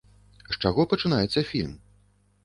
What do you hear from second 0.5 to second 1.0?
З чаго